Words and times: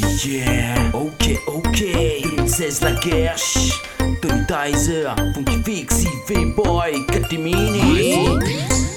Yeah, 0.00 0.90
ok, 0.92 1.40
ok. 1.48 1.80
2016 2.22 2.82
la 2.82 2.92
guerre. 2.92 3.34
Tony 4.22 4.44
Tizer, 4.46 5.14
Funky 5.34 5.62
Fix, 5.64 6.04
V-Boy, 6.28 7.04
Catimini. 7.06 8.38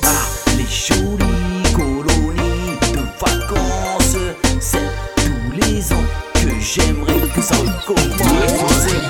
Ah, 0.04 0.28
les 0.58 0.66
jolies 0.68 1.74
colonies 1.74 2.78
de 2.94 3.00
vacances. 3.20 4.18
C'est 4.60 4.92
tous 5.16 5.66
les 5.66 5.92
ans 5.92 6.06
que 6.36 6.50
j'aimerais 6.60 7.28
que 7.34 7.42
ça 7.42 7.56
recommence. 7.56 9.01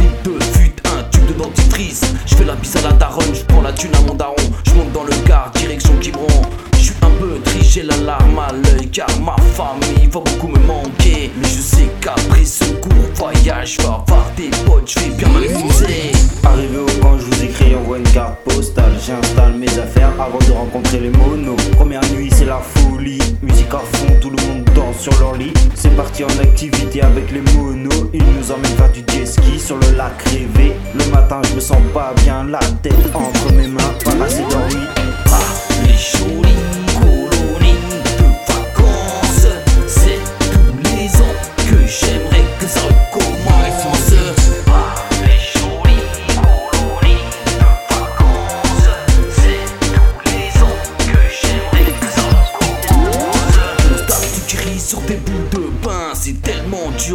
Liste. 0.00 0.22
3 0.22 0.22
slips, 0.22 0.22
2 0.24 0.38
fut, 0.52 0.74
un 0.84 1.02
tube 1.10 1.26
de 1.26 1.32
dentifrice. 1.34 2.02
Je 2.26 2.34
fais 2.34 2.44
la 2.44 2.54
bise 2.54 2.76
à 2.76 2.82
la 2.82 2.92
daronne, 2.92 3.34
je 3.34 3.42
prends 3.44 3.62
la 3.62 3.72
thune 3.72 3.94
à 3.94 4.00
mon 4.06 4.14
daron. 4.14 4.34
Je 4.64 4.74
monte 4.74 4.92
dans 4.92 5.04
le 5.04 5.14
car, 5.26 5.50
direction 5.54 5.92
Quiberon. 6.00 6.42
Je 6.74 6.78
suis 6.78 6.94
un 7.02 7.10
peu 7.18 7.38
triste, 7.44 7.72
j'ai 7.72 7.82
la 7.82 7.96
larme 7.96 8.38
à 8.38 8.52
l'œil 8.52 8.88
car 8.90 9.08
ma 9.20 9.36
famille 9.54 10.06
va 10.06 10.20
beaucoup 10.20 10.48
me 10.48 10.58
manquer. 10.66 11.30
Mais 11.36 11.48
je 11.48 11.60
sais 11.60 11.88
qu'après 12.00 12.44
ce 12.44 12.64
court 12.74 12.92
voyage, 13.14 13.76
je 13.76 13.82
vais 13.82 13.88
avoir 13.88 14.30
des 14.36 14.50
potes, 14.64 14.90
je 14.90 15.00
vais 15.00 15.10
bien 15.16 15.28
m'amuser. 15.28 16.12
Arrivé 16.44 16.78
au 16.78 17.00
camp, 17.02 17.18
je 17.18 17.24
vous 17.24 17.44
écris, 17.44 17.74
envoie 17.74 17.98
une 17.98 18.08
carte 18.10 18.36
postale. 18.44 18.92
J'installe 19.04 19.54
mes 19.54 19.78
affaires 19.78 20.12
avant 20.20 20.38
de 20.38 20.52
rencontrer 20.52 21.00
les 21.00 21.10
monos. 21.10 21.56
Première 21.72 22.04
nuit, 22.12 22.30
c'est 22.32 22.44
la 22.44 22.60
folie. 22.60 23.18
Musique 23.42 23.72
à 23.72 23.78
fond, 23.78 24.06
tout 24.20 24.30
le 24.30 24.36
monde 24.46 24.64
danse 24.74 25.00
sur 25.00 25.18
leur 25.20 25.34
lit. 25.34 25.52
C'est 25.74 25.94
parti 25.96 26.24
en 26.24 26.38
activité 26.40 27.02
avec 27.02 27.30
les 27.32 27.40
monos. 27.52 28.10
Ils 28.12 28.22
nous 28.22 28.52
emmènent 28.52 28.76
faire 28.76 28.92
du 28.92 29.02
jet 29.26 29.32
ski 29.32 29.58
sur 29.58 29.76
le 29.78 29.96
lac 29.96 30.22
rêvé. 30.22 30.72
Le 30.94 31.04
matin, 31.10 31.40
je 31.48 31.54
me 31.54 31.60
sens 31.60 31.78
pas 31.92 32.12
bien, 32.22 32.44
la 32.44 32.60
tête 32.82 32.94
entre 33.14 33.52
mes 33.52 33.68
mains, 33.68 33.94
assez 34.24 34.35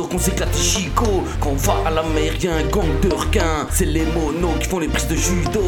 qu'on 0.10 0.20
s'éclate 0.20 0.56
chico. 0.56 1.24
Quand 1.40 1.52
on 1.52 1.56
va 1.56 1.74
à 1.86 1.92
la 1.92 2.04
mer, 2.04 2.34
y'a 2.42 2.54
un 2.56 2.64
gang 2.64 2.88
de 3.02 3.14
requins. 3.14 3.68
C'est 3.72 3.86
les 3.86 4.06
monos 4.06 4.56
qui 4.60 4.68
font 4.68 4.80
les 4.80 4.88
prises 4.88 5.08
de 5.08 5.16
judo. 5.16 5.62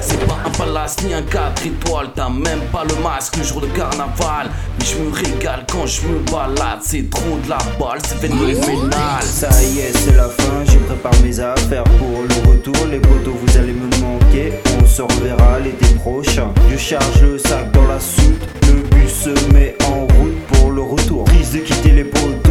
C'est 0.00 0.24
pas 0.26 0.38
un 0.44 0.50
palace 0.50 0.96
ni 1.04 1.14
un 1.14 1.22
4 1.22 1.66
étoiles. 1.66 2.10
T'as 2.14 2.28
même 2.28 2.60
pas 2.72 2.84
le 2.84 2.94
masque 3.02 3.36
le 3.36 3.44
jour 3.44 3.60
de 3.60 3.66
carnaval. 3.66 4.50
Mais 4.78 4.84
je 4.84 4.96
me 4.98 5.12
régale 5.12 5.64
quand 5.70 5.86
je 5.86 6.02
me 6.02 6.18
balade. 6.30 6.80
C'est 6.82 7.08
trop 7.10 7.38
de 7.44 7.48
la 7.48 7.58
balle, 7.78 7.98
c'est 8.06 8.18
phénoménal. 8.18 9.22
Ça 9.22 9.48
y 9.62 9.80
est, 9.80 9.96
c'est 9.96 10.16
la 10.16 10.28
fin, 10.28 10.64
je 10.66 10.78
prépare 10.78 11.20
mes 11.22 11.40
affaires 11.40 11.84
pour 11.84 12.22
le 12.22 12.50
retour. 12.50 12.86
Les 12.90 12.98
poteaux, 12.98 13.36
vous 13.40 13.58
allez 13.58 13.72
me 13.72 13.88
manquer. 14.00 14.52
On 14.80 14.86
se 14.86 15.02
reverra 15.02 15.58
l'été 15.60 15.86
prochain. 15.96 16.52
Je 16.70 16.76
charge 16.76 17.22
le 17.22 17.38
sac 17.38 17.70
dans 17.72 17.86
la 17.86 17.98
soute. 17.98 18.42
Le 18.62 18.82
bus 18.88 19.12
se 19.12 19.52
met 19.52 19.76
en 19.84 20.00
route 20.00 20.38
pour 20.52 20.70
le 20.70 20.82
retour. 20.82 21.24
Triste 21.24 21.54
de 21.54 21.58
quitter 21.60 21.90
les 21.90 22.04
poteaux, 22.04 22.45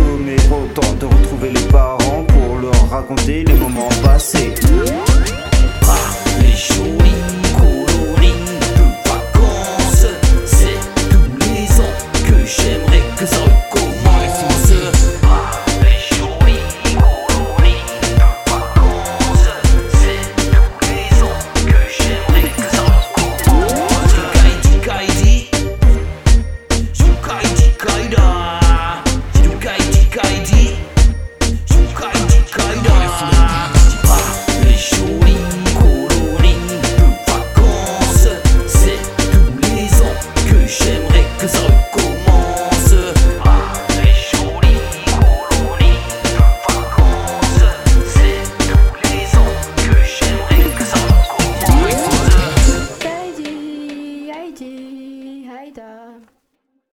content 0.47 0.93
de 0.99 1.05
retrouver 1.05 1.51
les 1.51 1.67
parents 1.71 2.23
pour 2.27 2.57
leur 2.57 2.89
raconter 2.89 3.43
les 3.43 3.53
moments 3.53 3.89
passés. 4.03 4.53